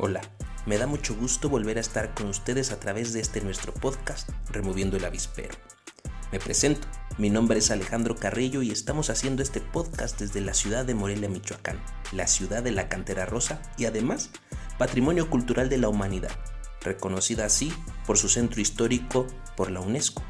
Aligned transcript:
Hola, 0.00 0.20
me 0.64 0.78
da 0.78 0.86
mucho 0.86 1.16
gusto 1.16 1.48
volver 1.48 1.76
a 1.76 1.80
estar 1.80 2.14
con 2.14 2.28
ustedes 2.28 2.70
a 2.70 2.78
través 2.78 3.12
de 3.12 3.18
este 3.18 3.40
nuestro 3.40 3.74
podcast, 3.74 4.30
Removiendo 4.48 4.96
el 4.96 5.04
Avispero. 5.04 5.56
Me 6.30 6.38
presento, 6.38 6.86
mi 7.18 7.30
nombre 7.30 7.58
es 7.58 7.72
Alejandro 7.72 8.14
Carrillo 8.14 8.62
y 8.62 8.70
estamos 8.70 9.10
haciendo 9.10 9.42
este 9.42 9.60
podcast 9.60 10.20
desde 10.20 10.40
la 10.40 10.54
ciudad 10.54 10.84
de 10.84 10.94
Morelia, 10.94 11.28
Michoacán, 11.28 11.82
la 12.12 12.28
ciudad 12.28 12.62
de 12.62 12.70
la 12.70 12.88
cantera 12.88 13.26
rosa 13.26 13.60
y 13.76 13.86
además 13.86 14.30
Patrimonio 14.78 15.28
Cultural 15.30 15.68
de 15.68 15.78
la 15.78 15.88
Humanidad, 15.88 16.30
reconocida 16.80 17.44
así 17.44 17.72
por 18.06 18.18
su 18.18 18.28
centro 18.28 18.60
histórico 18.60 19.26
por 19.56 19.72
la 19.72 19.80
UNESCO. 19.80 20.22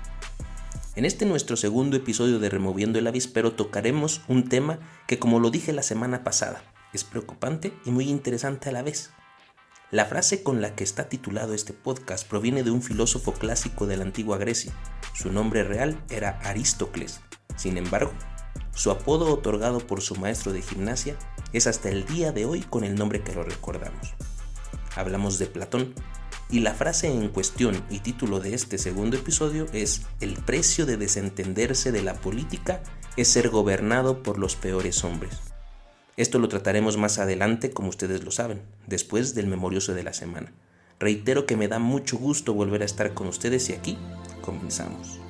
En 0.96 1.04
este 1.04 1.26
nuestro 1.26 1.58
segundo 1.58 1.98
episodio 1.98 2.38
de 2.38 2.48
Removiendo 2.48 2.98
el 2.98 3.06
Avispero 3.06 3.52
tocaremos 3.52 4.22
un 4.28 4.48
tema 4.48 4.78
que 5.06 5.18
como 5.18 5.40
lo 5.40 5.50
dije 5.50 5.74
la 5.74 5.82
semana 5.82 6.24
pasada, 6.24 6.62
es 6.94 7.04
preocupante 7.04 7.74
y 7.84 7.90
muy 7.90 8.08
interesante 8.08 8.70
a 8.70 8.72
la 8.72 8.80
vez. 8.80 9.10
La 9.90 10.04
frase 10.04 10.42
con 10.42 10.60
la 10.60 10.74
que 10.74 10.84
está 10.84 11.08
titulado 11.08 11.54
este 11.54 11.72
podcast 11.72 12.28
proviene 12.28 12.62
de 12.62 12.70
un 12.70 12.82
filósofo 12.82 13.32
clásico 13.32 13.86
de 13.86 13.96
la 13.96 14.04
antigua 14.04 14.36
Grecia. 14.36 14.70
Su 15.14 15.32
nombre 15.32 15.64
real 15.64 15.98
era 16.10 16.38
Aristócles. 16.42 17.20
Sin 17.56 17.78
embargo, 17.78 18.12
su 18.74 18.90
apodo 18.90 19.32
otorgado 19.32 19.78
por 19.78 20.02
su 20.02 20.14
maestro 20.16 20.52
de 20.52 20.60
gimnasia 20.60 21.16
es 21.54 21.66
hasta 21.66 21.88
el 21.88 22.04
día 22.04 22.32
de 22.32 22.44
hoy 22.44 22.60
con 22.60 22.84
el 22.84 22.96
nombre 22.96 23.22
que 23.22 23.34
lo 23.34 23.44
recordamos. 23.44 24.12
Hablamos 24.94 25.38
de 25.38 25.46
Platón, 25.46 25.94
y 26.50 26.60
la 26.60 26.74
frase 26.74 27.10
en 27.10 27.28
cuestión 27.28 27.82
y 27.88 28.00
título 28.00 28.40
de 28.40 28.54
este 28.54 28.76
segundo 28.76 29.16
episodio 29.16 29.66
es 29.72 30.02
El 30.20 30.34
precio 30.34 30.84
de 30.84 30.98
desentenderse 30.98 31.92
de 31.92 32.02
la 32.02 32.14
política 32.14 32.82
es 33.16 33.28
ser 33.28 33.48
gobernado 33.48 34.22
por 34.22 34.38
los 34.38 34.54
peores 34.54 35.02
hombres. 35.04 35.47
Esto 36.18 36.40
lo 36.40 36.48
trataremos 36.48 36.96
más 36.96 37.20
adelante, 37.20 37.70
como 37.70 37.90
ustedes 37.90 38.24
lo 38.24 38.32
saben, 38.32 38.60
después 38.88 39.36
del 39.36 39.46
memorioso 39.46 39.94
de 39.94 40.02
la 40.02 40.12
semana. 40.12 40.52
Reitero 40.98 41.46
que 41.46 41.56
me 41.56 41.68
da 41.68 41.78
mucho 41.78 42.18
gusto 42.18 42.54
volver 42.54 42.82
a 42.82 42.86
estar 42.86 43.14
con 43.14 43.28
ustedes 43.28 43.70
y 43.70 43.74
aquí 43.74 43.96
comenzamos. 44.40 45.20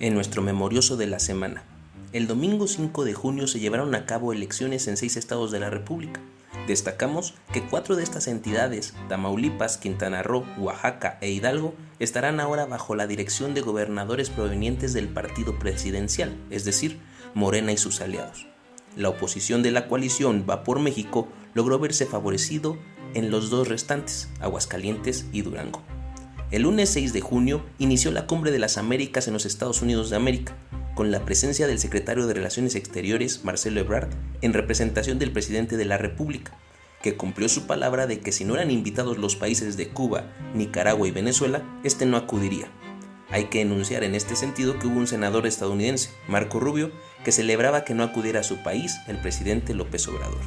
En 0.00 0.14
nuestro 0.14 0.40
memorioso 0.40 0.96
de 0.96 1.06
la 1.06 1.18
semana, 1.18 1.73
el 2.14 2.28
domingo 2.28 2.68
5 2.68 3.04
de 3.04 3.12
junio 3.12 3.48
se 3.48 3.58
llevaron 3.58 3.92
a 3.96 4.06
cabo 4.06 4.32
elecciones 4.32 4.86
en 4.86 4.96
seis 4.96 5.16
estados 5.16 5.50
de 5.50 5.58
la 5.58 5.68
República. 5.68 6.20
Destacamos 6.68 7.34
que 7.52 7.64
cuatro 7.64 7.96
de 7.96 8.04
estas 8.04 8.28
entidades, 8.28 8.94
Tamaulipas, 9.08 9.78
Quintana 9.78 10.22
Roo, 10.22 10.44
Oaxaca 10.56 11.18
e 11.20 11.32
Hidalgo, 11.32 11.74
estarán 11.98 12.38
ahora 12.38 12.66
bajo 12.66 12.94
la 12.94 13.08
dirección 13.08 13.52
de 13.52 13.62
gobernadores 13.62 14.30
provenientes 14.30 14.92
del 14.92 15.08
partido 15.08 15.58
presidencial, 15.58 16.36
es 16.50 16.64
decir, 16.64 17.00
Morena 17.34 17.72
y 17.72 17.78
sus 17.78 18.00
aliados. 18.00 18.46
La 18.96 19.08
oposición 19.08 19.64
de 19.64 19.72
la 19.72 19.88
coalición 19.88 20.46
Va 20.48 20.62
por 20.62 20.78
México 20.78 21.26
logró 21.52 21.80
verse 21.80 22.06
favorecido 22.06 22.78
en 23.14 23.32
los 23.32 23.50
dos 23.50 23.66
restantes, 23.66 24.28
Aguascalientes 24.38 25.26
y 25.32 25.42
Durango. 25.42 25.82
El 26.52 26.62
lunes 26.62 26.90
6 26.90 27.12
de 27.12 27.20
junio 27.20 27.64
inició 27.78 28.12
la 28.12 28.28
Cumbre 28.28 28.52
de 28.52 28.60
las 28.60 28.78
Américas 28.78 29.26
en 29.26 29.34
los 29.34 29.44
Estados 29.44 29.82
Unidos 29.82 30.10
de 30.10 30.14
América, 30.14 30.56
con 30.94 31.10
la 31.10 31.24
presencia 31.24 31.66
del 31.66 31.78
secretario 31.78 32.26
de 32.26 32.34
Relaciones 32.34 32.74
Exteriores, 32.76 33.44
Marcelo 33.44 33.80
Ebrard, 33.80 34.10
en 34.42 34.52
representación 34.52 35.18
del 35.18 35.32
presidente 35.32 35.76
de 35.76 35.84
la 35.84 35.98
República, 35.98 36.56
que 37.02 37.16
cumplió 37.16 37.48
su 37.48 37.66
palabra 37.66 38.06
de 38.06 38.20
que 38.20 38.32
si 38.32 38.44
no 38.44 38.54
eran 38.54 38.70
invitados 38.70 39.18
los 39.18 39.36
países 39.36 39.76
de 39.76 39.88
Cuba, 39.88 40.32
Nicaragua 40.54 41.06
y 41.06 41.10
Venezuela, 41.10 41.62
este 41.82 42.06
no 42.06 42.16
acudiría. 42.16 42.68
Hay 43.30 43.46
que 43.46 43.60
enunciar 43.60 44.04
en 44.04 44.14
este 44.14 44.36
sentido 44.36 44.78
que 44.78 44.86
hubo 44.86 44.98
un 44.98 45.06
senador 45.06 45.46
estadounidense, 45.46 46.10
Marco 46.28 46.60
Rubio, 46.60 46.92
que 47.24 47.32
celebraba 47.32 47.84
que 47.84 47.94
no 47.94 48.04
acudiera 48.04 48.40
a 48.40 48.44
su 48.44 48.62
país 48.62 48.96
el 49.08 49.18
presidente 49.18 49.74
López 49.74 50.06
Obrador. 50.08 50.40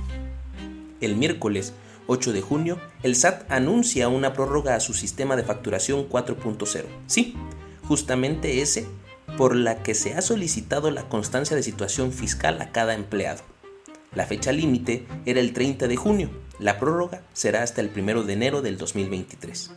El 1.01 1.15
miércoles 1.15 1.73
8 2.07 2.31
de 2.31 2.41
junio, 2.41 2.79
el 3.03 3.15
SAT 3.15 3.51
anuncia 3.51 4.07
una 4.07 4.33
prórroga 4.33 4.75
a 4.75 4.79
su 4.79 4.93
sistema 4.93 5.35
de 5.35 5.43
facturación 5.43 6.07
4.0. 6.07 6.85
Sí, 7.07 7.35
justamente 7.83 8.61
ese 8.61 8.87
por 9.35 9.55
la 9.55 9.83
que 9.83 9.93
se 9.93 10.13
ha 10.13 10.21
solicitado 10.21 10.91
la 10.91 11.09
constancia 11.09 11.55
de 11.55 11.63
situación 11.63 12.13
fiscal 12.13 12.61
a 12.61 12.71
cada 12.71 12.93
empleado. 12.93 13.43
La 14.15 14.25
fecha 14.25 14.51
límite 14.51 15.05
era 15.25 15.39
el 15.39 15.53
30 15.53 15.87
de 15.87 15.95
junio, 15.95 16.29
la 16.59 16.79
prórroga 16.79 17.21
será 17.33 17.61
hasta 17.61 17.81
el 17.81 17.91
1 17.95 18.23
de 18.23 18.33
enero 18.33 18.61
del 18.61 18.77
2023. 18.77 19.71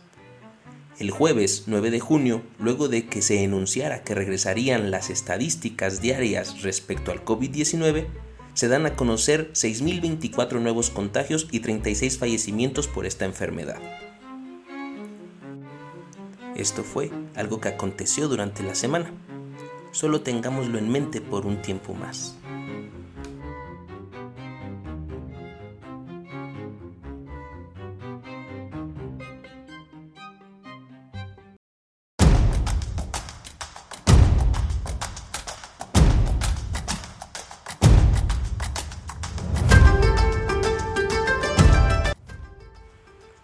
El 0.97 1.11
jueves 1.11 1.63
9 1.67 1.91
de 1.91 1.99
junio, 1.99 2.41
luego 2.59 2.87
de 2.87 3.07
que 3.07 3.21
se 3.21 3.43
enunciara 3.43 4.03
que 4.03 4.15
regresarían 4.15 4.89
las 4.89 5.09
estadísticas 5.09 6.01
diarias 6.01 6.61
respecto 6.63 7.11
al 7.11 7.23
COVID-19, 7.23 8.07
se 8.53 8.67
dan 8.67 8.85
a 8.85 8.95
conocer 8.95 9.51
6.024 9.53 10.59
nuevos 10.59 10.89
contagios 10.89 11.47
y 11.51 11.59
36 11.59 12.17
fallecimientos 12.17 12.87
por 12.87 13.05
esta 13.05 13.25
enfermedad. 13.25 13.79
Esto 16.55 16.83
fue 16.83 17.11
algo 17.35 17.61
que 17.61 17.69
aconteció 17.69 18.27
durante 18.27 18.61
la 18.63 18.75
semana 18.75 19.11
solo 19.91 20.21
tengámoslo 20.21 20.77
en 20.77 20.89
mente 20.89 21.21
por 21.21 21.45
un 21.45 21.61
tiempo 21.61 21.93
más. 21.93 22.35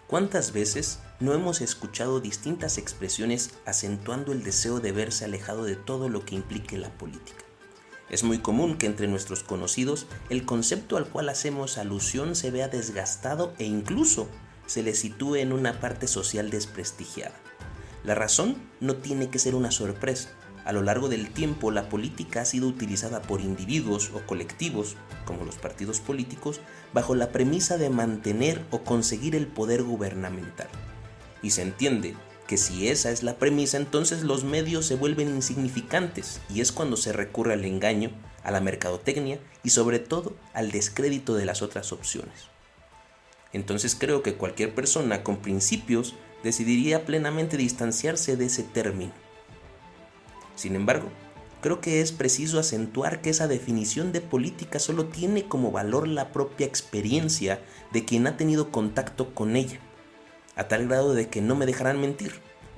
¿Cuántas 0.06 0.52
veces 0.52 1.00
no 1.20 1.34
hemos 1.34 1.60
escuchado 1.60 2.20
distintas 2.20 2.78
expresiones 2.78 3.50
acentuando 3.66 4.32
el 4.32 4.44
deseo 4.44 4.80
de 4.80 4.92
verse 4.92 5.24
alejado 5.24 5.64
de 5.64 5.76
todo 5.76 6.08
lo 6.08 6.24
que 6.24 6.34
implique 6.34 6.78
la 6.78 6.90
política? 6.90 7.44
Es 8.08 8.24
muy 8.24 8.38
común 8.38 8.78
que 8.78 8.86
entre 8.86 9.08
nuestros 9.08 9.42
conocidos 9.42 10.06
el 10.30 10.44
concepto 10.44 10.96
al 10.96 11.08
cual 11.08 11.28
hacemos 11.28 11.76
alusión 11.76 12.34
se 12.34 12.50
vea 12.50 12.68
desgastado 12.68 13.52
e 13.58 13.64
incluso 13.64 14.28
se 14.66 14.82
le 14.82 14.94
sitúe 14.94 15.36
en 15.36 15.52
una 15.52 15.80
parte 15.80 16.06
social 16.06 16.50
desprestigiada. 16.50 17.34
La 18.04 18.14
razón 18.14 18.56
no 18.80 18.96
tiene 18.96 19.28
que 19.28 19.38
ser 19.38 19.54
una 19.54 19.70
sorpresa, 19.70 20.30
a 20.68 20.72
lo 20.72 20.82
largo 20.82 21.08
del 21.08 21.30
tiempo 21.30 21.70
la 21.70 21.88
política 21.88 22.42
ha 22.42 22.44
sido 22.44 22.68
utilizada 22.68 23.22
por 23.22 23.40
individuos 23.40 24.10
o 24.14 24.26
colectivos, 24.26 24.96
como 25.24 25.46
los 25.46 25.56
partidos 25.56 25.98
políticos, 25.98 26.60
bajo 26.92 27.14
la 27.14 27.32
premisa 27.32 27.78
de 27.78 27.88
mantener 27.88 28.62
o 28.70 28.84
conseguir 28.84 29.34
el 29.34 29.46
poder 29.46 29.82
gubernamental. 29.82 30.68
Y 31.42 31.50
se 31.50 31.62
entiende 31.62 32.14
que 32.46 32.56
si 32.56 32.88
esa 32.88 33.10
es 33.10 33.22
la 33.22 33.38
premisa, 33.38 33.76
entonces 33.76 34.22
los 34.22 34.44
medios 34.44 34.86
se 34.86 34.96
vuelven 34.96 35.28
insignificantes 35.28 36.40
y 36.52 36.60
es 36.60 36.72
cuando 36.72 36.96
se 36.96 37.12
recurre 37.12 37.52
al 37.52 37.64
engaño, 37.64 38.10
a 38.42 38.50
la 38.50 38.60
mercadotecnia 38.60 39.38
y 39.62 39.70
sobre 39.70 39.98
todo 39.98 40.34
al 40.54 40.70
descrédito 40.70 41.34
de 41.34 41.44
las 41.44 41.62
otras 41.62 41.92
opciones. 41.92 42.48
Entonces 43.52 43.96
creo 43.98 44.22
que 44.22 44.34
cualquier 44.34 44.74
persona 44.74 45.22
con 45.22 45.38
principios 45.38 46.14
decidiría 46.42 47.04
plenamente 47.04 47.56
distanciarse 47.56 48.36
de 48.36 48.46
ese 48.46 48.62
término 48.62 49.12
sin 50.58 50.74
embargo, 50.74 51.08
creo 51.60 51.80
que 51.80 52.00
es 52.00 52.10
preciso 52.10 52.58
acentuar 52.58 53.22
que 53.22 53.30
esa 53.30 53.46
definición 53.46 54.10
de 54.10 54.20
política 54.20 54.80
solo 54.80 55.06
tiene 55.06 55.46
como 55.46 55.70
valor 55.70 56.08
la 56.08 56.32
propia 56.32 56.66
experiencia 56.66 57.60
de 57.92 58.04
quien 58.04 58.26
ha 58.26 58.36
tenido 58.36 58.72
contacto 58.72 59.32
con 59.34 59.54
ella, 59.54 59.78
a 60.58 60.68
tal 60.68 60.88
grado 60.88 61.14
de 61.14 61.28
que 61.28 61.40
no 61.40 61.54
me 61.54 61.66
dejarán 61.66 62.00
mentir. 62.00 62.32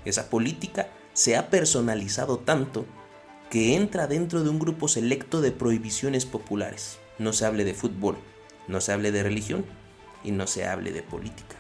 Esa 0.05 0.31
política 0.31 0.88
se 1.15 1.37
ha 1.37 1.50
personalizado 1.50 2.38
tanto 2.38 2.87
que 3.50 3.75
entra 3.75 4.06
dentro 4.06 4.44
de 4.44 4.50
un 4.50 4.59
grupo 4.59 4.87
selecto 4.87 5.41
de 5.41 5.50
prohibiciones 5.50 6.27
populares. 6.27 6.99
No 7.19 7.32
se 7.32 7.47
hable 7.47 7.65
de 7.65 7.75
fútbol, 7.75 8.19
no 8.69 8.81
se 8.81 8.93
hable 8.93 9.11
de 9.11 9.23
religión 9.23 9.65
y 10.23 10.31
no 10.31 10.47
se 10.47 10.67
hable 10.67 10.93
de 10.93 11.03
política. 11.03 11.56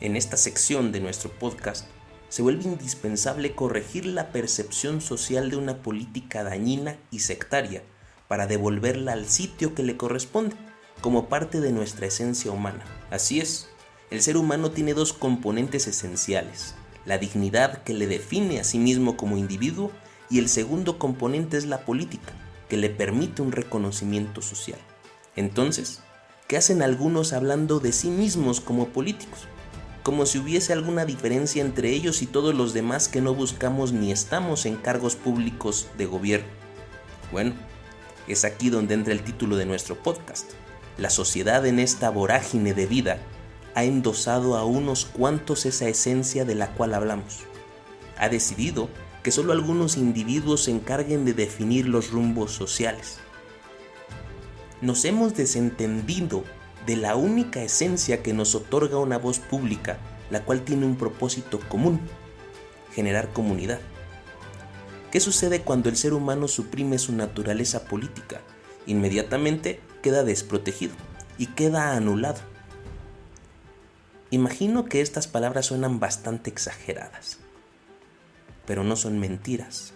En 0.00 0.16
esta 0.16 0.36
sección 0.36 0.92
de 0.92 1.00
nuestro 1.00 1.30
podcast 1.30 1.86
se 2.28 2.42
vuelve 2.42 2.64
indispensable 2.64 3.54
corregir 3.54 4.06
la 4.06 4.32
percepción 4.32 5.00
social 5.00 5.50
de 5.50 5.56
una 5.56 5.82
política 5.82 6.44
dañina 6.44 6.98
y 7.10 7.20
sectaria 7.20 7.82
para 8.26 8.46
devolverla 8.46 9.12
al 9.12 9.26
sitio 9.26 9.74
que 9.74 9.82
le 9.82 9.96
corresponde, 9.96 10.56
como 11.00 11.28
parte 11.28 11.60
de 11.60 11.72
nuestra 11.72 12.06
esencia 12.06 12.50
humana. 12.50 12.84
Así 13.10 13.40
es, 13.40 13.70
el 14.10 14.22
ser 14.22 14.36
humano 14.36 14.70
tiene 14.70 14.94
dos 14.94 15.12
componentes 15.12 15.86
esenciales, 15.86 16.74
la 17.04 17.18
dignidad 17.18 17.82
que 17.82 17.94
le 17.94 18.06
define 18.06 18.60
a 18.60 18.64
sí 18.64 18.78
mismo 18.78 19.16
como 19.16 19.36
individuo 19.36 19.92
y 20.30 20.38
el 20.38 20.48
segundo 20.48 20.98
componente 20.98 21.56
es 21.56 21.66
la 21.66 21.84
política, 21.84 22.32
que 22.68 22.76
le 22.76 22.90
permite 22.90 23.42
un 23.42 23.52
reconocimiento 23.52 24.42
social. 24.42 24.78
Entonces, 25.36 26.00
¿qué 26.46 26.56
hacen 26.56 26.82
algunos 26.82 27.32
hablando 27.32 27.80
de 27.80 27.92
sí 27.92 28.08
mismos 28.08 28.60
como 28.60 28.88
políticos? 28.88 29.40
Como 30.02 30.26
si 30.26 30.38
hubiese 30.38 30.72
alguna 30.72 31.04
diferencia 31.04 31.62
entre 31.62 31.90
ellos 31.90 32.22
y 32.22 32.26
todos 32.26 32.54
los 32.54 32.72
demás 32.72 33.08
que 33.08 33.20
no 33.20 33.34
buscamos 33.34 33.92
ni 33.92 34.10
estamos 34.10 34.64
en 34.64 34.76
cargos 34.76 35.16
públicos 35.16 35.86
de 35.98 36.06
gobierno. 36.06 36.48
Bueno, 37.30 37.54
es 38.26 38.44
aquí 38.44 38.70
donde 38.70 38.94
entra 38.94 39.12
el 39.12 39.22
título 39.22 39.56
de 39.56 39.66
nuestro 39.66 40.02
podcast. 40.02 40.52
La 40.96 41.10
sociedad 41.10 41.66
en 41.66 41.78
esta 41.78 42.10
vorágine 42.10 42.74
de 42.74 42.86
vida 42.86 43.18
ha 43.78 43.84
endosado 43.84 44.56
a 44.56 44.64
unos 44.64 45.04
cuantos 45.04 45.64
esa 45.64 45.88
esencia 45.88 46.44
de 46.44 46.56
la 46.56 46.74
cual 46.74 46.94
hablamos. 46.94 47.44
Ha 48.16 48.28
decidido 48.28 48.88
que 49.22 49.30
solo 49.30 49.52
algunos 49.52 49.96
individuos 49.96 50.64
se 50.64 50.72
encarguen 50.72 51.24
de 51.24 51.32
definir 51.32 51.86
los 51.86 52.10
rumbos 52.10 52.50
sociales. 52.50 53.20
Nos 54.80 55.04
hemos 55.04 55.36
desentendido 55.36 56.42
de 56.86 56.96
la 56.96 57.14
única 57.14 57.62
esencia 57.62 58.20
que 58.20 58.32
nos 58.32 58.56
otorga 58.56 58.98
una 58.98 59.16
voz 59.16 59.38
pública, 59.38 59.98
la 60.28 60.44
cual 60.44 60.62
tiene 60.62 60.84
un 60.84 60.96
propósito 60.96 61.60
común, 61.68 62.00
generar 62.92 63.32
comunidad. 63.32 63.78
¿Qué 65.12 65.20
sucede 65.20 65.60
cuando 65.60 65.88
el 65.88 65.96
ser 65.96 66.14
humano 66.14 66.48
suprime 66.48 66.98
su 66.98 67.12
naturaleza 67.12 67.84
política? 67.84 68.40
Inmediatamente 68.86 69.80
queda 70.02 70.24
desprotegido 70.24 70.96
y 71.38 71.46
queda 71.46 71.92
anulado. 71.92 72.40
Imagino 74.30 74.84
que 74.84 75.00
estas 75.00 75.26
palabras 75.26 75.66
suenan 75.66 76.00
bastante 76.00 76.50
exageradas, 76.50 77.38
pero 78.66 78.84
no 78.84 78.94
son 78.94 79.18
mentiras. 79.18 79.94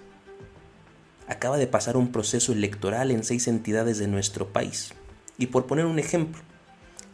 Acaba 1.29 1.59
de 1.59 1.67
pasar 1.67 1.99
un 1.99 2.13
proceso 2.13 2.53
electoral 2.53 3.11
en 3.11 3.25
seis 3.25 3.47
entidades 3.47 3.99
de 3.99 4.09
nuestro 4.09 4.51
país. 4.51 4.95
Y 5.37 5.49
por 5.49 5.67
poner 5.67 5.85
un 5.85 5.99
ejemplo, 5.99 6.41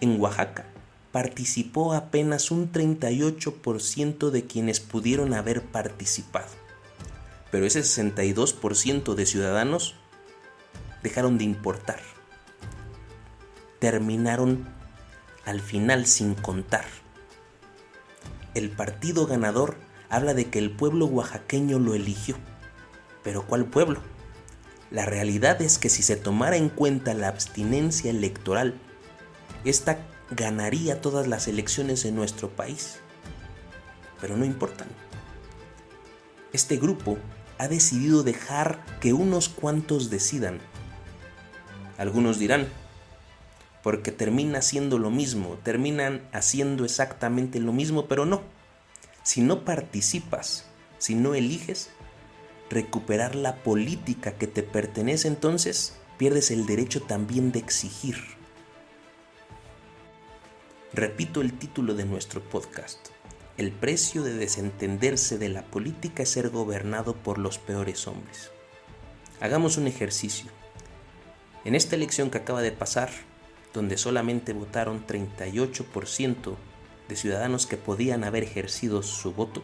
en 0.01 0.21
Oaxaca 0.21 0.67
participó 1.11 1.95
apenas 1.95 2.53
un 2.53 2.71
38% 2.71 4.31
de 4.31 4.47
quienes 4.47 4.79
pudieron 4.79 5.35
haber 5.35 5.63
participado. 5.63 6.51
Pero 7.51 7.67
ese 7.67 7.81
62% 7.81 9.15
de 9.15 9.27
ciudadanos 9.27 9.97
dejaron 11.03 11.37
de 11.39 11.45
importar. 11.45 12.01
Terminaron 13.81 14.69
al 15.45 15.61
final 15.61 16.07
sin 16.07 16.35
contar. 16.35 16.85
El 18.59 18.71
partido 18.71 19.25
ganador 19.29 19.77
habla 20.11 20.35
de 20.35 20.51
que 20.51 20.59
el 20.59 20.73
pueblo 20.73 21.07
oaxaqueño 21.07 21.79
lo 21.79 21.95
eligió. 21.95 22.35
Pero 23.23 23.47
¿cuál 23.47 23.67
pueblo? 23.67 24.03
La 24.91 25.07
realidad 25.07 25.63
es 25.63 25.79
que 25.79 25.89
si 25.89 26.03
se 26.03 26.17
tomara 26.17 26.57
en 26.57 26.69
cuenta 26.69 27.15
la 27.15 27.29
abstinencia 27.29 28.11
electoral, 28.11 28.75
esta 29.65 30.01
ganaría 30.33 31.01
todas 31.01 31.29
las 31.29 31.47
elecciones 31.47 32.05
en 32.05 32.17
nuestro 32.17 32.51
país. 32.51 32.99
Pero 34.21 34.37
no 34.37 34.45
importan. 34.45 34.89
Este 36.53 36.79
grupo 36.79 37.17
ha 37.59 37.69
decidido 37.69 38.25
dejar 38.25 38.85
que 38.99 39.13
unos 39.13 39.49
cuantos 39.49 40.11
decidan. 40.11 40.59
Algunos 41.97 42.41
dirán, 42.41 42.67
porque 43.83 44.13
termina 44.13 44.63
siendo 44.63 44.99
lo 44.99 45.11
mismo, 45.11 45.59
terminan 45.63 46.29
haciendo 46.33 46.85
exactamente 46.85 47.61
lo 47.61 47.73
mismo, 47.73 48.07
pero 48.07 48.27
no. 48.27 48.43
Si 49.23 49.41
no 49.41 49.65
participas, 49.65 50.67
si 50.99 51.15
no 51.15 51.35
eliges, 51.35 51.91
recuperar 52.71 53.35
la 53.35 53.57
política 53.57 54.33
que 54.33 54.47
te 54.47 54.63
pertenece, 54.63 55.29
entonces 55.29 55.97
pierdes 56.17 56.51
el 56.51 56.67
derecho 56.67 57.03
también 57.03 57.53
de 57.53 57.61
exigir. 57.61 58.17
Repito 60.93 61.41
el 61.41 61.53
título 61.53 61.95
de 61.95 62.05
nuestro 62.05 62.43
podcast. 62.43 63.09
El 63.57 63.73
precio 63.73 64.23
de 64.23 64.35
desentenderse 64.35 65.37
de 65.37 65.49
la 65.49 65.63
política 65.63 66.23
es 66.23 66.31
ser 66.31 66.49
gobernado 66.51 67.15
por 67.15 67.39
los 67.39 67.59
peores 67.59 68.07
hombres. 68.07 68.51
Hagamos 69.41 69.77
un 69.77 69.87
ejercicio. 69.87 70.51
En 71.65 71.75
esta 71.75 71.97
elección 71.97 72.31
que 72.31 72.39
acaba 72.39 72.63
de 72.63 72.73
pasar, 72.73 73.11
donde 73.79 73.97
solamente 73.97 74.53
votaron 74.55 75.07
38% 75.07 76.57
de 77.09 77.15
ciudadanos 77.15 77.69
que 77.69 77.77
podían 77.77 78.25
haber 78.25 78.43
ejercido 78.43 79.05
su 79.05 79.33
voto, 79.33 79.63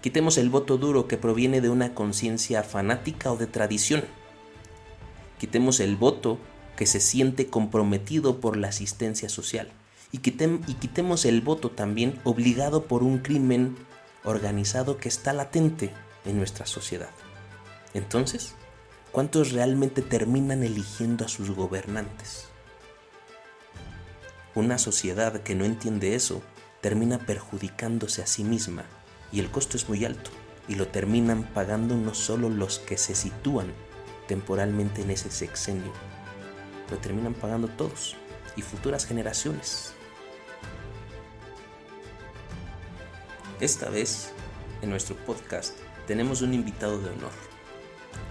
quitemos 0.00 0.38
el 0.38 0.48
voto 0.48 0.78
duro 0.78 1.06
que 1.06 1.18
proviene 1.18 1.60
de 1.60 1.68
una 1.68 1.94
conciencia 1.94 2.62
fanática 2.62 3.30
o 3.30 3.36
de 3.36 3.46
tradición. 3.46 4.04
Quitemos 5.38 5.80
el 5.80 5.96
voto 5.96 6.38
que 6.76 6.86
se 6.86 6.98
siente 6.98 7.48
comprometido 7.48 8.40
por 8.40 8.56
la 8.56 8.68
asistencia 8.68 9.28
social. 9.28 9.68
Y, 10.10 10.18
quitemos 10.20 11.26
el 11.26 11.42
voto 11.42 11.70
también 11.70 12.18
obligado 12.24 12.84
por 12.84 13.02
un 13.02 13.18
crimen 13.18 13.76
organizado 14.24 14.96
que 14.96 15.10
está 15.10 15.34
latente 15.34 15.90
en 16.24 16.38
nuestra 16.38 16.64
sociedad. 16.64 17.10
Entonces, 17.92 18.54
¿cuántos 19.12 19.52
realmente 19.52 20.00
terminan 20.00 20.62
eligiendo 20.62 21.26
a 21.26 21.28
sus 21.28 21.50
gobernantes? 21.50 22.53
Una 24.56 24.78
sociedad 24.78 25.42
que 25.42 25.56
no 25.56 25.64
entiende 25.64 26.14
eso 26.14 26.40
termina 26.80 27.18
perjudicándose 27.18 28.22
a 28.22 28.26
sí 28.28 28.44
misma 28.44 28.84
y 29.32 29.40
el 29.40 29.50
costo 29.50 29.76
es 29.76 29.88
muy 29.88 30.04
alto 30.04 30.30
y 30.68 30.76
lo 30.76 30.86
terminan 30.86 31.42
pagando 31.42 31.96
no 31.96 32.14
solo 32.14 32.48
los 32.48 32.78
que 32.78 32.96
se 32.96 33.16
sitúan 33.16 33.72
temporalmente 34.28 35.02
en 35.02 35.10
ese 35.10 35.28
sexenio, 35.32 35.92
lo 36.88 36.98
terminan 36.98 37.34
pagando 37.34 37.66
todos 37.66 38.14
y 38.54 38.62
futuras 38.62 39.06
generaciones. 39.06 39.92
Esta 43.58 43.90
vez, 43.90 44.30
en 44.82 44.90
nuestro 44.90 45.16
podcast, 45.16 45.76
tenemos 46.06 46.42
un 46.42 46.54
invitado 46.54 47.00
de 47.00 47.10
honor. 47.10 47.32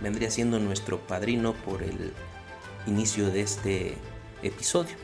Vendría 0.02 0.32
siendo 0.32 0.58
nuestro 0.60 1.00
padrino 1.06 1.54
por 1.54 1.84
el 1.84 2.14
inicio 2.88 3.30
de 3.30 3.42
este 3.42 3.98
episodio 4.42 4.96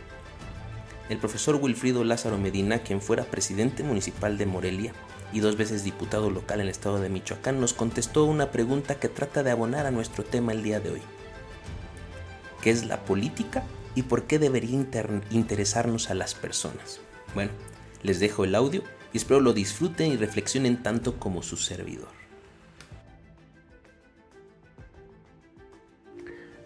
el 1.09 1.17
profesor 1.17 1.55
Wilfrido 1.55 2.03
Lázaro 2.03 2.37
Medina, 2.37 2.79
quien 2.79 3.01
fuera 3.01 3.25
presidente 3.25 3.83
municipal 3.83 4.37
de 4.37 4.45
Morelia 4.45 4.93
y 5.33 5.39
dos 5.39 5.57
veces 5.57 5.83
diputado 5.83 6.29
local 6.29 6.59
en 6.59 6.67
el 6.67 6.71
estado 6.71 7.01
de 7.01 7.09
Michoacán, 7.09 7.59
nos 7.59 7.73
contestó 7.73 8.25
una 8.25 8.51
pregunta 8.51 8.95
que 8.99 9.09
trata 9.09 9.41
de 9.41 9.51
abonar 9.51 9.87
a 9.87 9.91
nuestro 9.91 10.23
tema 10.23 10.51
el 10.51 10.61
día 10.61 10.79
de 10.79 10.91
hoy. 10.91 11.01
¿Qué 12.61 12.69
es 12.69 12.85
la 12.85 13.03
política 13.05 13.63
y 13.95 14.03
por 14.03 14.23
qué 14.23 14.37
debería 14.37 14.85
interesarnos 15.31 16.11
a 16.11 16.13
las 16.13 16.35
personas? 16.35 17.01
Bueno, 17.33 17.51
les 18.03 18.19
dejo 18.19 18.43
el 18.43 18.53
audio 18.53 18.83
y 19.11 19.17
espero 19.17 19.39
lo 19.39 19.53
disfruten 19.53 20.11
y 20.11 20.17
reflexionen 20.17 20.83
tanto 20.83 21.19
como 21.19 21.41
su 21.41 21.57
servidor. 21.57 22.09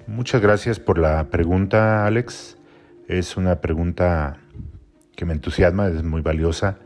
Muchas 0.06 0.42
gracias 0.42 0.82
por 0.82 0.98
la 0.98 1.30
pregunta, 1.30 2.06
Alex. 2.06 2.58
Es 3.08 3.38
una 3.38 3.62
pregunta 3.62 4.38
que 5.16 5.26
me 5.26 5.34
entusiasma, 5.34 5.88
es 5.88 6.04
muy 6.04 6.22
valiosa. 6.22 6.80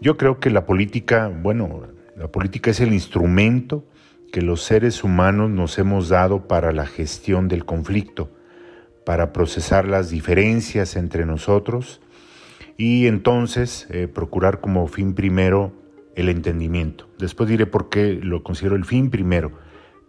Yo 0.00 0.16
creo 0.16 0.40
que 0.40 0.50
la 0.50 0.66
política, 0.66 1.28
bueno, 1.28 1.82
la 2.16 2.28
política 2.28 2.70
es 2.70 2.80
el 2.80 2.92
instrumento 2.92 3.84
que 4.32 4.42
los 4.42 4.62
seres 4.62 5.04
humanos 5.04 5.50
nos 5.50 5.78
hemos 5.78 6.08
dado 6.08 6.48
para 6.48 6.72
la 6.72 6.86
gestión 6.86 7.48
del 7.48 7.64
conflicto, 7.64 8.30
para 9.04 9.32
procesar 9.32 9.86
las 9.86 10.10
diferencias 10.10 10.96
entre 10.96 11.26
nosotros 11.26 12.00
y 12.76 13.06
entonces 13.06 13.86
eh, 13.90 14.08
procurar 14.08 14.60
como 14.60 14.86
fin 14.86 15.14
primero 15.14 15.72
el 16.14 16.28
entendimiento. 16.28 17.08
Después 17.18 17.48
diré 17.48 17.66
por 17.66 17.88
qué 17.88 18.14
lo 18.14 18.42
considero 18.42 18.76
el 18.76 18.84
fin 18.84 19.10
primero, 19.10 19.52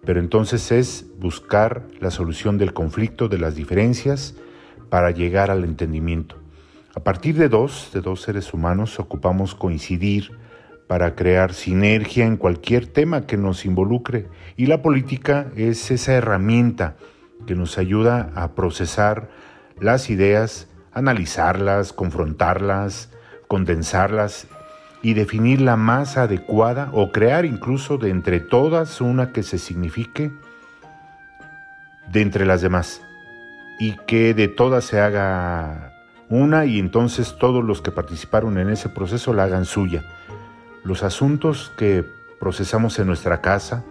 pero 0.06 0.20
entonces 0.20 0.72
es 0.72 1.06
buscar 1.20 1.88
la 2.00 2.12
solución 2.12 2.58
del 2.58 2.74
conflicto, 2.74 3.28
de 3.28 3.40
las 3.40 3.56
diferencias, 3.56 4.36
para 4.90 5.12
llegar 5.12 5.50
al 5.50 5.64
entendimiento. 5.64 6.43
A 6.96 7.00
partir 7.00 7.36
de 7.36 7.50
dos, 7.50 7.90
de 7.92 8.02
dos 8.02 8.22
seres 8.22 8.54
humanos, 8.54 9.00
ocupamos 9.00 9.56
coincidir 9.56 10.32
para 10.88 11.16
crear 11.16 11.54
sinergia 11.54 12.26
en 12.26 12.38
cualquier 12.38 12.86
tema 12.86 13.26
que 13.26 13.36
nos 13.36 13.66
involucre. 13.66 14.28
Y 14.58 14.68
la 14.68 14.84
política 14.84 15.48
es 15.56 15.90
esa 15.90 16.14
herramienta 16.14 16.96
que 17.48 17.56
nos 17.56 17.80
ayuda 17.80 18.32
a 18.36 18.54
procesar 18.54 19.30
las 19.80 20.12
ideas, 20.12 20.68
analizarlas, 20.92 21.94
confrontarlas, 21.94 23.10
condensarlas 23.48 24.48
y 25.02 25.16
definir 25.16 25.62
la 25.62 25.78
más 25.78 26.16
adecuada 26.18 26.90
o 26.94 27.12
crear 27.12 27.46
incluso 27.46 27.98
de 27.98 28.12
entre 28.12 28.40
todas 28.40 29.02
una 29.02 29.32
que 29.34 29.42
se 29.42 29.58
signifique 29.58 30.32
de 32.12 32.22
entre 32.22 32.46
las 32.46 32.62
demás 32.62 33.02
y 33.80 33.98
que 34.06 34.36
de 34.36 34.48
todas 34.48 34.86
se 34.86 35.02
haga 35.02 35.93
una 36.30 36.66
y 36.66 36.80
entonces 36.80 37.36
todos 37.40 37.64
los 37.64 37.82
que 37.82 37.92
participaron 37.92 38.58
en 38.58 38.70
ese 38.70 38.90
proceso 38.90 39.34
la 39.34 39.44
hagan 39.44 39.66
suya. 39.66 40.04
Los 40.84 41.04
asuntos 41.04 41.72
que 41.78 42.06
procesamos 42.40 43.00
en 43.00 43.08
nuestra 43.08 43.42
casa, 43.42 43.84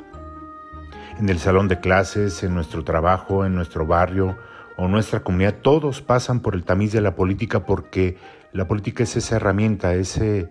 en 1.19 1.29
el 1.29 1.39
salón 1.39 1.69
de 1.69 1.81
clases, 1.81 2.43
en 2.43 2.55
nuestro 2.55 2.85
trabajo, 2.85 3.45
en 3.45 3.55
nuestro 3.55 3.87
barrio 3.87 4.37
o 4.77 4.89
nuestra 4.89 5.21
comunidad, 5.21 5.57
todos 5.63 6.03
pasan 6.03 6.41
por 6.41 6.55
el 6.55 6.65
tamiz 6.65 6.93
de 6.93 7.01
la 7.01 7.15
política 7.15 7.65
porque 7.65 8.17
la 8.53 8.67
política 8.67 9.05
es 9.05 9.17
esa 9.17 9.37
herramienta, 9.37 9.95
ese, 9.95 10.51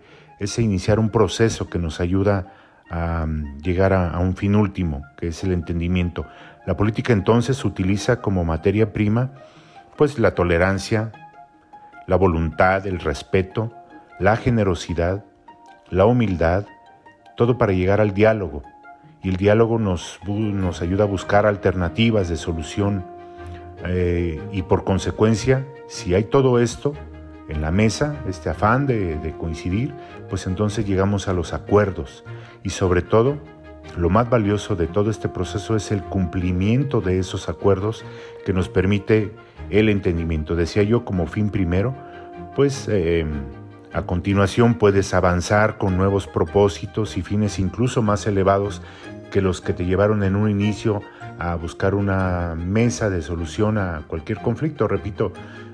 iniciar 0.58 1.00
un 1.00 1.10
proceso 1.10 1.70
que 1.70 1.78
nos 1.78 2.00
ayuda 2.00 2.54
a 2.90 3.26
mm, 3.26 3.60
llegar 3.60 3.94
a, 3.94 4.10
a, 4.10 4.20
un 4.20 4.36
fin 4.36 4.56
último, 4.56 5.04
que 5.18 5.28
es 5.28 5.44
el 5.44 5.52
entendimiento. 5.52 6.26
La 6.66 6.78
política 6.78 7.14
entonces 7.14 7.64
utiliza 7.66 8.22
como 8.22 8.44
materia 8.44 8.94
prima 8.94 9.32
pues 9.98 10.18
la 10.18 10.34
tolerancia, 10.34 11.12
la 12.08 12.16
voluntad, 12.16 12.86
el 12.88 13.00
respeto, 13.00 13.72
la 14.20 14.36
generosidad, 14.36 15.24
la 15.90 16.06
humildad, 16.06 16.66
todo 17.36 17.58
para 17.58 17.74
llegar 17.74 18.02
al 18.02 18.14
diálogo. 18.14 18.64
Y 19.24 19.30
el 19.30 19.38
diálogo 19.38 19.78
nos, 19.78 20.20
nos 20.28 20.82
ayuda 20.82 21.04
a 21.04 21.08
buscar 21.08 21.46
alternativas 21.46 22.30
de 22.30 22.38
solución. 22.38 23.06
Eh, 23.86 24.42
y 24.52 24.62
por 24.64 24.84
consecuencia, 24.84 25.66
si 25.88 26.14
hay 26.14 26.24
todo 26.24 26.60
esto 26.60 26.94
en 27.50 27.62
la 27.62 27.72
mesa, 27.72 28.16
este 28.28 28.50
afán 28.50 28.88
de, 28.88 29.18
de 29.18 29.32
coincidir, 29.38 29.94
pues 30.30 30.48
entonces 30.48 30.86
llegamos 30.88 31.28
a 31.28 31.34
los 31.34 31.54
acuerdos. 31.54 32.24
Y 32.64 32.70
sobre 32.70 33.02
todo, 33.02 33.38
lo 33.98 34.10
más 34.10 34.30
valioso 34.30 34.76
de 34.76 34.88
todo 34.88 35.10
este 35.10 35.30
proceso 35.30 35.76
es 35.76 35.92
el 35.92 36.02
cumplimiento 36.02 37.02
de 37.02 37.20
esos 37.20 37.50
acuerdos 37.50 38.06
que 38.46 38.54
nos 38.54 38.70
permite 38.70 39.32
el 39.70 39.90
entendimiento. 39.90 40.56
Decía 40.56 40.84
yo 40.84 41.04
como 41.06 41.28
fin 41.28 41.50
primero, 41.50 41.96
pues 42.56 42.88
eh, 42.90 43.26
a 43.94 44.04
continuación 44.04 44.76
puedes 44.76 45.14
avanzar 45.14 45.78
con 45.78 45.98
nuevos 45.98 46.28
propósitos 46.28 47.18
y 47.18 47.22
fines 47.22 47.60
incluso 47.60 48.02
más 48.02 48.26
elevados 48.28 48.82
que 49.32 49.42
los 49.42 49.62
que 49.62 49.74
te 49.74 49.86
llevaron 49.86 50.24
en 50.24 50.36
un 50.36 50.50
inicio 50.50 51.02
a 51.40 51.56
buscar 51.56 51.96
una 51.96 52.56
mesa 52.56 53.10
de 53.10 53.22
solución 53.22 53.78
a 53.78 54.04
cualquier 54.08 54.42
conflicto. 54.42 54.88
Repito, 54.88 55.34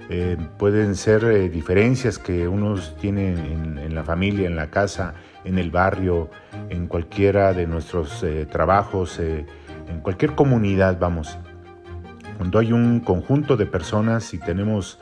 eh, 0.09 0.37
pueden 0.57 0.95
ser 0.95 1.25
eh, 1.25 1.49
diferencias 1.49 2.17
que 2.17 2.47
unos 2.47 2.95
tienen 2.95 3.77
en, 3.77 3.93
la 3.93 4.03
familia, 4.03 4.47
en 4.47 4.55
la 4.55 4.67
casa, 4.67 5.15
en 5.43 5.59
el 5.59 5.69
barrio, 5.69 6.29
en 6.69 6.87
cualquiera 6.87 7.53
de 7.53 7.67
nuestros 7.67 8.23
eh, 8.23 8.45
trabajos, 8.49 9.19
en 9.19 9.99
cualquier 10.01 10.33
comunidad, 10.35 10.97
vamos. 10.99 11.37
Cuando 12.37 12.59
hay 12.59 12.71
un 12.71 13.01
conjunto 13.01 13.57
de 13.57 13.65
personas 13.65 14.33
y 14.33 14.39
tenemos 14.39 14.99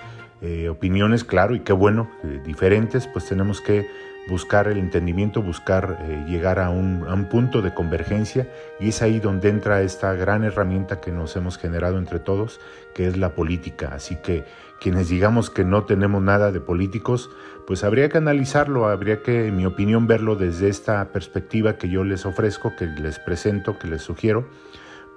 opiniones, 0.69 1.24
claro, 1.24 1.55
y 1.55 1.62
qué 1.62 1.74
bueno, 1.74 2.07
diferentes, 2.45 3.07
pues 3.07 3.25
tenemos 3.25 3.62
que 3.62 3.88
buscar 4.27 4.67
el 4.67 4.77
entendimiento, 4.77 5.41
buscar 5.41 6.00
eh, 6.01 6.25
llegar 6.27 6.60
a 6.60 6.70
un, 6.70 7.05
a 7.08 7.13
un, 7.13 7.25
punto 7.25 7.62
de 7.62 7.74
convergencia 7.74 8.48
y 8.79 8.89
es 8.89 9.01
ahí 9.01 9.20
donde 9.20 9.50
entra 9.50 9.82
esta 9.82 10.13
gran 10.13 10.44
herramienta 10.44 11.00
que 11.00 11.12
nos 11.12 11.36
hemos 11.36 11.58
generado 11.58 11.98
entre 11.98 12.20
todos, 12.20 12.60
que 12.94 13.08
es 13.08 13.17
la 13.17 13.36
política. 13.36 13.91
Así 13.94 14.15
que 14.15 14.46
quienes 14.79 15.10
digamos 15.10 15.50
que 15.50 15.63
no 15.63 15.86
tenemos 15.86 16.22
nada 16.22 16.51
de 16.51 16.60
políticos, 16.60 17.29
pues 17.67 17.84
habría 17.84 18.10
que 18.10 18.17
analizarlo, 18.17 18.88
habría 18.88 19.22
que, 19.22 19.48
en 19.48 19.55
mi 19.55 19.65
opinión, 19.65 20.08
verlo 20.08 20.36
desde 20.36 20.70
esta 20.70 21.12
perspectiva 21.12 21.77
que 21.77 21.89
yo 21.89 22.03
les 22.03 22.25
ofrezco, 22.25 22.75
que 22.75 22.86
les 22.86 23.20
presento, 23.20 23.79
que 23.79 23.88
les 23.88 24.01
sugiero, 24.01 24.48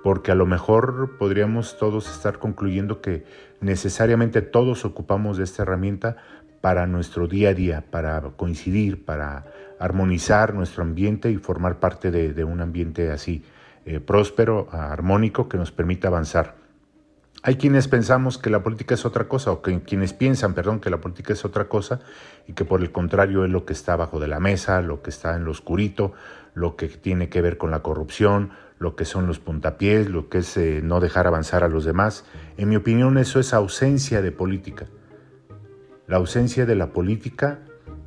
porque 0.03 0.31
a 0.31 0.35
lo 0.35 0.47
mejor 0.47 1.17
podríamos 1.19 1.77
todos 1.77 2.09
estar 2.09 2.39
concluyendo 2.39 3.01
que 3.01 3.25
necesariamente 3.61 4.43
todos 4.43 4.85
ocupamos 4.85 5.37
de 5.37 5.45
esta 5.45 5.65
herramienta 5.65 6.17
para 6.61 6.87
nuestro 6.87 7.29
día 7.29 7.51
a 7.51 7.55
día, 7.55 7.85
para 7.91 8.21
coincidir, 8.37 9.05
para 9.05 9.45
armonizar 9.79 10.55
nuestro 10.55 10.83
ambiente 10.83 11.31
y 11.31 11.37
formar 11.37 11.79
parte 11.79 12.11
de, 12.11 12.45
un 12.45 12.61
ambiente 12.61 13.11
así 13.11 13.45
eh, 13.87 14.01
próspero, 14.01 14.69
armónico, 14.73 15.49
que 15.49 15.57
nos 15.57 15.71
permita 15.71 16.09
avanzar. 16.09 16.57
Hay 17.45 17.57
quienes 17.57 17.87
pensamos 17.87 18.37
que 18.37 18.51
la 18.51 18.65
política 18.65 18.95
es 18.95 19.07
otra 19.07 19.29
cosa, 19.29 19.53
o 19.53 19.63
que, 19.63 19.81
quienes 19.83 20.13
piensan, 20.13 20.55
perdón, 20.55 20.81
que 20.81 20.91
la 20.91 21.01
política 21.01 21.33
es 21.33 21.45
otra 21.45 21.69
cosa 21.69 22.01
y 22.49 22.53
que 22.53 22.65
por 22.65 22.81
el 22.81 22.91
contrario 22.91 23.45
es 23.45 23.51
lo 23.51 23.65
que 23.65 23.73
está 23.73 23.93
abajo 23.93 24.19
de 24.19 24.27
la 24.27 24.41
mesa, 24.41 24.83
lo 24.83 25.03
que 25.03 25.11
está 25.11 25.37
en 25.37 25.45
lo 25.45 25.53
oscurito, 25.53 26.13
lo 26.55 26.75
que 26.75 26.89
tiene 26.89 27.29
que 27.29 27.41
ver 27.41 27.57
con 27.57 27.71
la 27.71 27.81
corrupción, 27.81 28.51
lo 28.81 28.97
que 28.97 29.05
son 29.05 29.29
los 29.29 29.39
puntapiés, 29.39 30.09
lo 30.09 30.29
que 30.29 30.39
es 30.39 30.57
eh, 30.57 30.81
no 30.83 30.99
dejar 30.99 31.29
avanzar 31.29 31.63
a 31.63 31.69
los 31.69 31.85
demás. 31.85 32.25
En 32.57 32.69
mi 32.69 32.77
opinión 32.77 33.19
eso 33.19 33.39
es 33.39 33.55
ausencia 33.55 34.21
de 34.21 34.33
política. 34.33 34.87
La 36.09 36.17
ausencia 36.17 36.65
de 36.65 36.75
la 36.75 36.95
política 36.95 37.59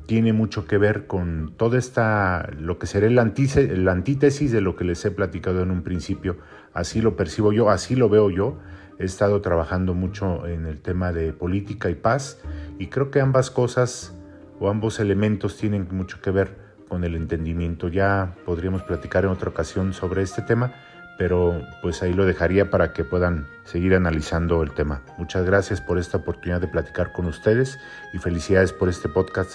tiene 0.06 0.32
mucho 0.32 0.66
que 0.66 0.76
ver 0.76 1.06
con 1.06 1.54
toda 1.56 1.78
esta, 1.78 2.50
lo 2.58 2.76
que 2.78 2.88
será 2.88 3.08
la, 3.08 3.22
antítesis 3.22 4.50
de 4.50 4.60
lo 4.60 4.74
que 4.74 4.82
les 4.82 5.04
he 5.04 5.12
platicado 5.12 5.62
en 5.62 5.70
un 5.70 5.82
principio. 5.82 6.38
Así 6.74 7.00
lo 7.00 7.14
percibo 7.14 7.52
yo, 7.52 7.70
así 7.70 7.94
lo 7.94 8.08
veo 8.08 8.28
yo. 8.28 8.58
He 8.98 9.04
estado 9.04 9.40
trabajando 9.40 9.94
mucho 9.94 10.48
en 10.48 10.66
el 10.66 10.80
tema 10.80 11.12
de 11.12 11.32
política 11.32 11.90
y 11.90 11.94
paz 11.94 12.40
y 12.76 12.88
creo 12.88 13.12
que 13.12 13.20
ambas 13.20 13.52
cosas 13.52 14.18
o 14.58 14.68
ambos 14.68 14.98
elementos 14.98 15.56
tienen 15.56 15.86
mucho 15.92 16.20
que 16.20 16.32
ver 16.32 16.56
con 16.88 17.04
el 17.04 17.14
entendimiento. 17.14 17.86
Ya 17.86 18.34
podríamos 18.44 18.82
platicar 18.82 19.24
en 19.24 19.30
otra 19.30 19.50
ocasión 19.50 19.92
sobre 19.92 20.22
este 20.22 20.42
tema, 20.42 20.74
pero 21.22 21.64
pues 21.80 22.02
ahí 22.02 22.12
lo 22.12 22.26
dejaría 22.26 22.68
para 22.68 22.92
que 22.92 23.04
puedan 23.04 23.46
seguir 23.62 23.94
analizando 23.94 24.60
el 24.64 24.72
tema. 24.72 25.04
Muchas 25.18 25.46
gracias 25.46 25.80
por 25.80 26.00
esta 26.00 26.16
oportunidad 26.16 26.60
de 26.60 26.66
platicar 26.66 27.12
con 27.12 27.26
ustedes 27.26 27.78
y 28.12 28.18
felicidades 28.18 28.72
por 28.72 28.88
este 28.88 29.08
podcast. 29.08 29.52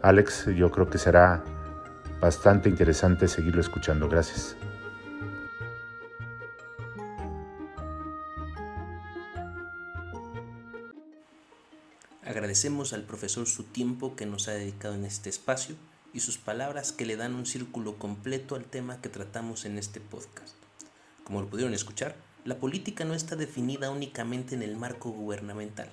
Alex, 0.00 0.46
yo 0.54 0.70
creo 0.70 0.88
que 0.88 0.98
será 0.98 1.42
bastante 2.20 2.68
interesante 2.68 3.26
seguirlo 3.26 3.60
escuchando. 3.60 4.08
Gracias. 4.08 4.54
Agradecemos 12.24 12.92
al 12.92 13.02
profesor 13.02 13.48
su 13.48 13.64
tiempo 13.64 14.14
que 14.14 14.24
nos 14.24 14.46
ha 14.46 14.52
dedicado 14.52 14.94
en 14.94 15.04
este 15.04 15.30
espacio 15.30 15.74
y 16.14 16.20
sus 16.20 16.38
palabras 16.38 16.92
que 16.92 17.06
le 17.06 17.16
dan 17.16 17.34
un 17.34 17.46
círculo 17.46 17.96
completo 17.96 18.54
al 18.54 18.66
tema 18.66 19.00
que 19.00 19.08
tratamos 19.08 19.64
en 19.64 19.76
este 19.76 19.98
podcast. 19.98 20.59
Como 21.30 21.42
lo 21.42 21.48
pudieron 21.48 21.74
escuchar, 21.74 22.16
la 22.44 22.58
política 22.58 23.04
no 23.04 23.14
está 23.14 23.36
definida 23.36 23.90
únicamente 23.90 24.56
en 24.56 24.64
el 24.64 24.76
marco 24.76 25.10
gubernamental. 25.10 25.88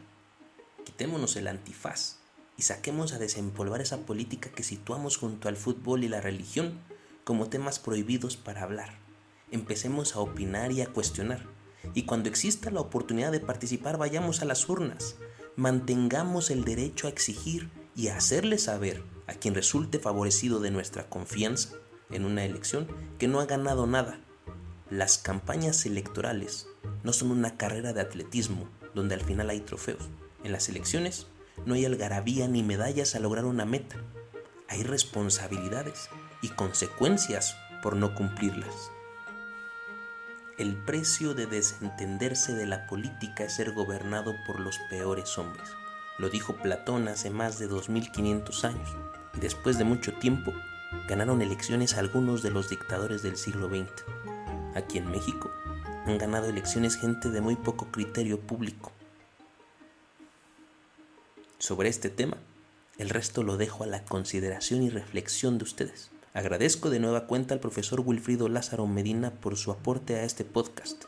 Quitémonos 0.84 1.36
el 1.36 1.48
antifaz 1.48 2.17
y 2.58 2.63
saquemos 2.63 3.13
a 3.13 3.20
desempolvar 3.20 3.79
esa 3.82 4.00
política 4.00 4.50
que 4.50 4.63
situamos 4.63 5.17
junto 5.17 5.48
al 5.48 5.56
fútbol 5.56 6.03
y 6.03 6.08
la 6.08 6.22
religión 6.22 6.79
como 7.24 7.50
temas 7.50 7.77
prohibidos 7.77 8.36
para 8.36 8.63
hablar. 8.63 8.98
Empecemos 9.51 10.15
a 10.15 10.22
opinar 10.22 10.72
y 10.72 10.82
a 10.82 10.88
cuestionar. 10.88 11.46
Y 11.94 12.08
cuando 12.08 12.29
exista 12.29 12.72
la 12.72 12.82
oportunidad 12.82 13.32
de 13.32 13.39
participar, 13.39 14.00
vayamos 14.00 14.41
a 14.41 14.46
las 14.46 14.67
urnas. 14.67 15.17
Mantengamos 15.56 16.50
el 16.50 16.63
derecho 16.63 17.06
a 17.06 17.12
exigir 17.12 17.70
y 17.96 18.08
a 18.08 18.17
hacerle 18.17 18.58
saber 18.58 19.03
a 19.27 19.36
quien 19.36 19.53
resulte 19.53 20.00
favorecido 20.00 20.60
de 20.62 20.72
nuestra 20.72 21.08
confianza 21.08 21.75
en 22.10 22.25
una 22.25 22.44
elección 22.44 22.88
que 23.20 23.27
no 23.27 23.39
ha 23.39 23.46
ganado 23.46 23.86
nada. 23.86 24.20
Las 24.89 25.17
campañas 25.17 25.86
electorales 25.86 26.65
no 27.03 27.12
son 27.12 27.32
una 27.32 27.58
carrera 27.58 27.91
de 27.91 28.00
atletismo 28.00 28.70
donde 28.96 29.15
al 29.15 29.22
final 29.22 29.50
hay 29.50 29.60
trofeos. 29.60 30.08
En 30.46 30.53
las 30.53 30.70
elecciones 30.70 31.27
no 31.65 31.74
hay 31.74 31.84
algarabía 31.84 32.48
ni 32.48 32.63
medallas 32.63 33.13
a 33.13 33.20
lograr 33.20 33.44
una 33.44 33.65
meta. 33.65 33.98
Hay 34.70 34.84
responsabilidades 34.84 36.10
y 36.41 36.50
consecuencias 36.50 37.58
por 37.84 37.98
no 37.98 38.15
cumplirlas. 38.15 38.91
El 40.58 40.77
precio 40.77 41.34
de 41.34 41.48
desentenderse 41.48 42.56
de 42.56 42.65
la 42.65 42.88
política 42.88 43.44
es 43.44 43.56
ser 43.56 43.74
gobernado 43.74 44.36
por 44.46 44.62
los 44.62 44.79
peores 44.89 45.38
hombres. 45.38 45.67
Lo 46.17 46.29
dijo 46.29 46.56
Platón 46.56 47.10
hace 47.10 47.29
más 47.29 47.60
de 47.60 47.67
2500 47.67 48.63
años 48.63 48.89
y 49.36 49.41
después 49.41 49.77
de 49.77 49.84
mucho 49.84 50.13
tiempo 50.13 50.53
ganaron 51.10 51.41
elecciones 51.41 51.96
algunos 51.96 52.41
de 52.41 52.51
los 52.51 52.70
dictadores 52.70 53.22
del 53.22 53.36
siglo 53.36 53.67
XX. 53.67 54.37
Aquí 54.77 55.00
en 55.00 55.10
México 55.10 55.50
han 56.05 56.19
ganado 56.19 56.48
elecciones 56.48 56.98
gente 56.98 57.31
de 57.31 57.41
muy 57.41 57.55
poco 57.55 57.88
criterio 57.91 58.39
público. 58.39 58.91
Sobre 61.57 61.89
este 61.89 62.12
tema, 62.12 62.38
el 63.00 63.10
resto 63.10 63.41
lo 63.41 63.57
dejo 63.57 63.84
a 63.84 63.88
la 63.88 64.05
consideración 64.05 64.84
y 64.84 64.91
reflexión 64.91 65.57
de 65.57 65.63
ustedes. 65.63 66.12
Agradezco 66.36 66.91
de 66.91 67.00
nueva 67.00 67.25
cuenta 67.25 67.55
al 67.55 67.60
profesor 67.60 68.01
Wilfrido 68.01 68.50
Lázaro 68.50 68.86
Medina 68.86 69.31
por 69.31 69.57
su 69.57 69.72
aporte 69.72 70.13
a 70.13 70.24
este 70.24 70.43
podcast. 70.43 71.05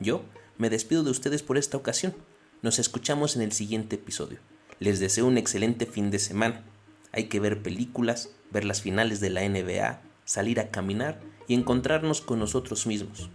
Yo 0.00 0.24
me 0.58 0.68
despido 0.68 1.04
de 1.04 1.12
ustedes 1.12 1.44
por 1.44 1.58
esta 1.58 1.76
ocasión. 1.76 2.12
Nos 2.60 2.80
escuchamos 2.80 3.36
en 3.36 3.42
el 3.42 3.52
siguiente 3.52 3.94
episodio. 3.96 4.40
Les 4.80 4.98
deseo 4.98 5.28
un 5.28 5.38
excelente 5.38 5.86
fin 5.86 6.10
de 6.10 6.18
semana. 6.18 6.64
Hay 7.12 7.28
que 7.28 7.38
ver 7.38 7.62
películas, 7.62 8.30
ver 8.50 8.64
las 8.64 8.82
finales 8.82 9.20
de 9.20 9.30
la 9.30 9.48
NBA, 9.48 10.09
salir 10.30 10.60
a 10.60 10.70
caminar 10.70 11.20
y 11.48 11.54
encontrarnos 11.54 12.20
con 12.20 12.38
nosotros 12.38 12.86
mismos. 12.86 13.30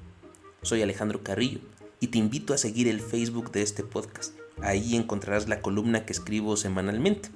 Soy 0.61 0.81
Alejandro 0.81 1.23
Carrillo 1.23 1.59
y 1.99 2.07
te 2.07 2.19
invito 2.19 2.53
a 2.53 2.57
seguir 2.57 2.87
el 2.87 3.01
Facebook 3.01 3.51
de 3.51 3.63
este 3.63 3.83
podcast. 3.83 4.33
Ahí 4.61 4.95
encontrarás 4.95 5.49
la 5.49 5.61
columna 5.61 6.05
que 6.05 6.13
escribo 6.13 6.55
semanalmente. 6.55 7.31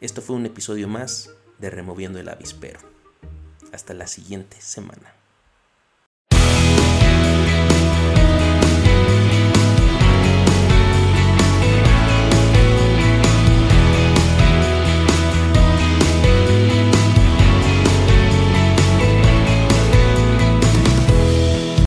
Esto 0.00 0.20
fue 0.20 0.34
un 0.34 0.46
episodio 0.46 0.88
más 0.88 1.30
de 1.60 1.70
Removiendo 1.70 2.18
el 2.18 2.28
Avispero. 2.28 2.80
Hasta 3.70 3.94
la 3.94 4.08
siguiente 4.08 4.60
semana. 4.60 5.19